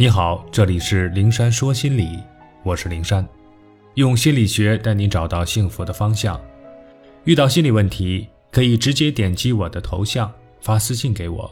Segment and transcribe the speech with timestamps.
[0.00, 2.22] 你好，这里是灵山说心理，
[2.62, 3.28] 我是灵山，
[3.94, 6.40] 用心理学带你找到幸福的方向。
[7.24, 11.50] 遇到心理问题，可以直接点击我的头像发私信给我，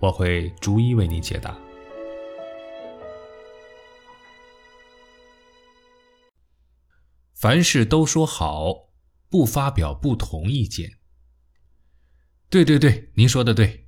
[0.00, 1.56] 我会逐一为你解答。
[7.32, 8.88] 凡事都说好，
[9.30, 10.90] 不发表不同意见。
[12.50, 13.86] 对对对，您说的对，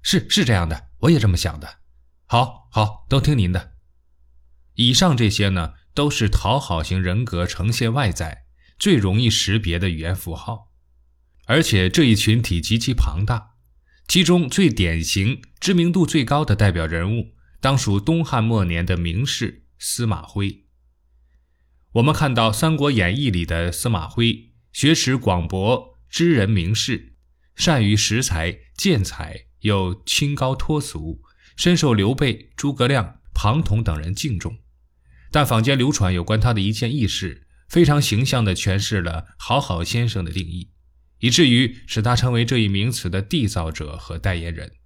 [0.00, 1.68] 是是这样的，我也这么想的。
[2.30, 3.72] 好，好，都听您的。
[4.74, 8.44] 以上这些呢，都是讨好型人格呈现外在
[8.78, 10.70] 最容易识别的语言符号，
[11.46, 13.54] 而且这一群体极其庞大，
[14.06, 20.66] 其中最典型、知名度最高的代表人物，当属东汉末年的名士司马徽。
[21.92, 27.14] 我们看到《三国演义》里的司马徽，学识广博，知人明事。
[27.56, 31.22] 善于识才、见才，又清高脱俗，
[31.58, 34.58] 深受刘备、诸葛亮、庞统等人敬重。
[35.32, 40.70] 但坊间流传有关他的一件轶事，非常形象地诠释了“好好先生”的定义，
[41.18, 44.76] 以至于使他成为这一名词的缔造者和代言人。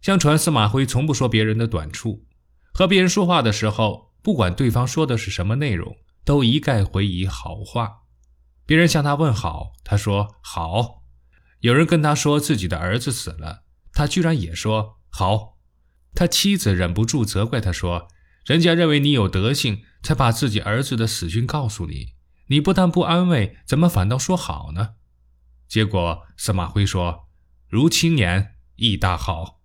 [0.00, 2.26] 相传司马徽从不说别人的短处，
[2.72, 7.98] 和别人说话的时候，不管对方说的是什么内容，都一概回以好话。
[8.64, 11.02] 别人向他问好，他说好。
[11.60, 15.58] 有人跟他说自己的儿子死了，他居然也说好。
[16.14, 18.08] 他妻子忍不住责怪他说
[18.44, 22.14] ：“人家认为你有德行，才把自己儿子的死讯告诉你，
[22.48, 24.94] 你不但不安慰，怎么反倒说好呢？”
[25.68, 27.28] 结果司马徽说
[27.68, 29.60] ：“如青年亦大好。”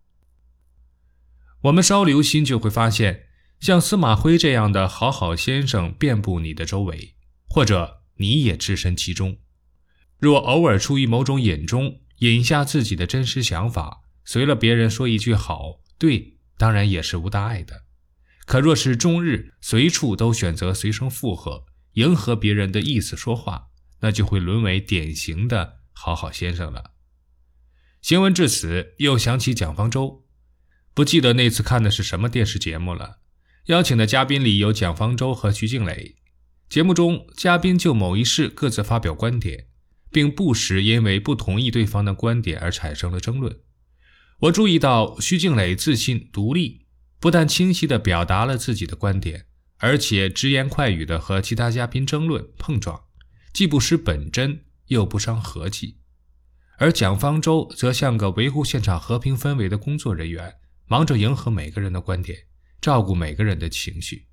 [1.66, 3.24] 我们稍留心就会发现，
[3.59, 7.16] 像司马徽这样的好好先生遍布你的周围，
[7.50, 9.38] 或者你也置身其中。
[10.20, 17.84] 若偶尔出于某种隐中隐下自己的真实想法，随了别人说一句好，对，当然也是无大碍的。
[18.45, 23.68] 可若是终日随处都选择随声附和，迎合别人的意思说话，
[24.02, 26.91] 那就会沦为典型的好好先生了。
[28.02, 30.25] 行文至此，又想起蒋方舟，
[30.94, 33.19] 不记得那次看的是什么电视节目了。
[33.68, 36.18] 邀请的嘉宾里有蒋方舟和徐静蕾，
[36.68, 39.68] 节目中嘉宾就某一事各自发表观点。
[40.12, 43.59] 并不时因为不同意对方的观点而产生了争论。
[44.40, 46.85] 我注意到徐静蕾自信独立，
[47.19, 49.46] 不但清晰地表达了自己的观点，
[49.78, 53.06] 而且直言快语地和其他嘉宾争论碰撞，
[53.53, 55.97] 既不失本真，又不伤和气。
[56.78, 60.56] 而蒋方舟则像个维护现场和平氛围的工作人员，
[60.88, 62.38] 忙着迎合每个人的观点，
[62.81, 64.28] 照顾每个人的情绪，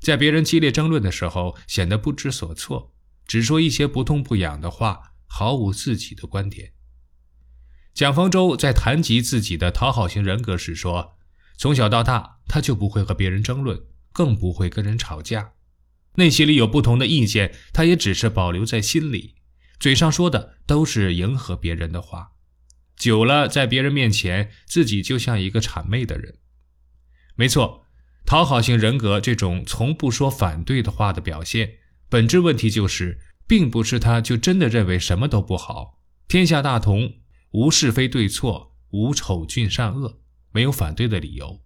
[0.00, 2.92] 在别人激烈争论的时候显得不知所措，
[3.26, 5.12] 只说一些不痛不痒的话。
[5.28, 6.72] 毫无自己的观点。
[7.96, 11.16] 蒋方舟在谈及自己的讨好型人格时说
[11.56, 13.80] ：“从小到大，他就不会和别人争论，
[14.12, 15.52] 更不会跟人吵架。
[16.16, 19.36] 内心里有不同的意见，他也只是保留在心里，
[19.80, 22.32] 嘴上说的都是迎合别人的话。
[22.98, 26.36] 久了，在别人面前，自己就像一个谄媚的人。
[27.34, 27.86] 没错，
[28.26, 31.76] 讨好型人格这种从不说反对的话的表现，
[32.10, 37.12] 本质问题就是。”并不是他就真的认为什么都不好，天下大同，
[37.56, 40.20] 无是非对错，无丑俊善恶，
[40.52, 41.62] 没有反对的理由；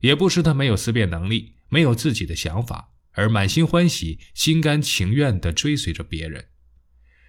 [0.00, 6.50] 也不是他没有思辨能力，没有自己的想法，而满心欢喜、心甘情愿地追随着别人。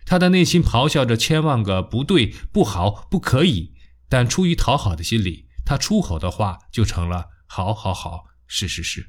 [0.06, 3.74] 他的内心咆哮着千万个不对、不好、不可以，
[4.10, 9.08] 但出于讨好的心理，他出口的话就成了“好好好，是是是”。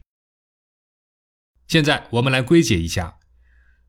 [1.66, 3.18] 现在我们来归结一下。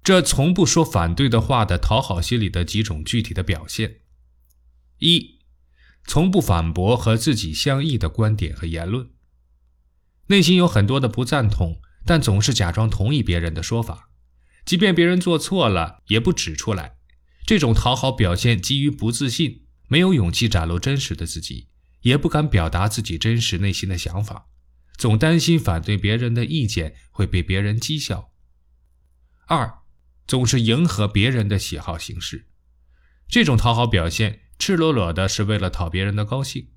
[0.04, 4.02] 这从不说反对的话的讨好心理的几种具体的表现：
[5.00, 5.40] 一，
[6.06, 9.10] 从不反驳和自己相异的观点和言论，
[10.28, 14.10] 内心有很多的不赞同，但总是假装同意别人的说法，
[14.66, 16.98] 即便别人做错了也不指出来。
[17.46, 21.70] 这种讨好表现基于不自信，没有勇气展露真实的自己，
[22.02, 24.48] 也不敢表达自己真实内心的想法，
[24.98, 28.32] 总担心反对别人的意见会被别人讥笑。
[29.48, 29.80] 二。
[30.28, 32.48] 总是迎合别人的喜好行事，
[33.30, 36.68] 这种讨好表现赤裸裸的是为了讨别人的高兴。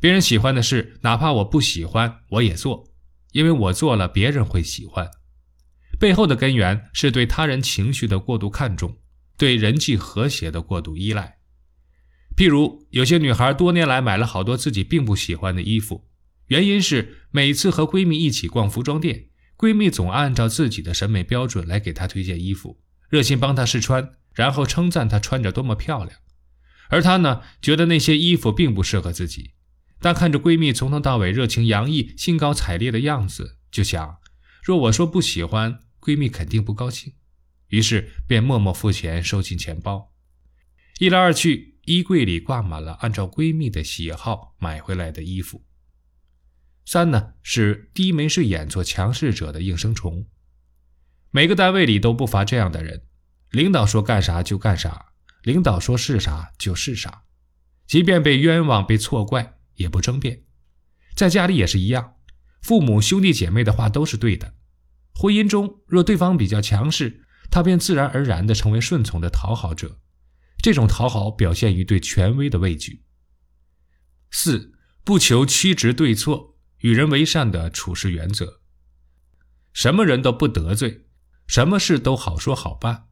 [0.00, 2.88] 别人喜欢的事，哪怕我不喜欢，我也做，
[3.32, 5.10] 因为我做了，别人会喜欢。
[5.98, 8.98] 背后的根源是对他人情绪的过度看重，
[9.38, 11.38] 对人际和谐的过度依赖。
[12.36, 16.08] 譬如，有些女孩多年来买了好多自己并不喜欢的衣服，
[16.48, 22.80] 原因是每次和闺蜜一起逛服装店，闺蜜总按照自己的审美标准来给她推荐衣服。
[23.08, 26.18] 热心帮她试穿，然后称赞她穿着多么漂亮，
[26.88, 29.52] 而她呢，觉得那些衣服并不适合自己。
[30.00, 34.18] 但看着闺蜜从头到尾热情洋溢、兴高采烈的样子，就想：
[34.62, 37.14] 若我说不喜欢，闺蜜肯定不高兴。
[37.68, 40.12] 于是便默默付钱，收进钱包。
[40.98, 45.64] 一来二去，衣柜里挂满了按照闺蜜的喜好买回来的衣服。
[46.84, 50.26] 三呢是低眉顺眼做强势者的应声虫。
[51.30, 53.06] 每个单位里都不乏这样的人，
[53.50, 55.13] 领导说干啥就干啥，
[55.44, 57.22] 领导说是啥就是啥，
[57.86, 59.52] 即便被冤枉被错怪。
[59.76, 60.44] 也不争辩，
[61.16, 62.14] 在家里也是一样，
[62.62, 64.54] 父母兄弟姐妹的话都是对的。
[65.12, 69.98] 婚姻中，若对方比较强势，他便自然而然地成为顺从的讨好者。
[70.58, 73.02] 这种讨好表现于对权威的畏惧。
[74.30, 78.60] 四不求曲直对错，与人为善的处事原则。
[79.72, 81.06] 什么人都不得罪，
[81.48, 83.08] 什么事都好说好办，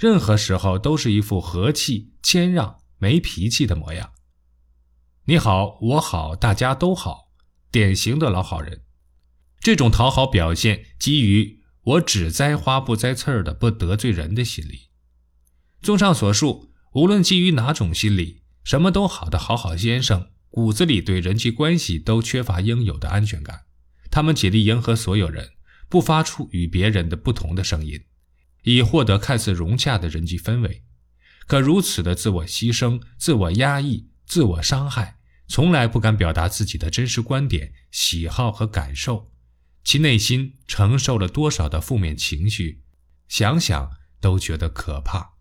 [0.00, 4.12] 任何时候都是一副和气、谦让、没脾气的模样。
[5.26, 7.32] 你好，我好，大家都好，
[7.70, 8.80] 典型的老好人。
[9.60, 14.88] 这种讨好表现基于我只栽花不栽刺儿的不得罪人的心理。
[15.82, 23.64] 综上所述，无论基于哪种心理，什么都好的好好先生骨子里对人际关系都缺乏应有的安全感。
[24.10, 25.50] 他们竭力迎合所有人，
[25.90, 28.00] 不发出与别人的不同的声音，
[28.62, 30.84] 以获得看似融洽的人际氛围。
[31.46, 35.18] 可如此的自我牺牲、自我压抑、自我伤害。
[35.48, 39.32] 从来不敢表达自己的真实观点、喜好和感受，
[39.82, 42.84] 其内心承受了多少的负面情绪，
[43.26, 43.90] 想想
[44.20, 45.39] 都觉得可怕。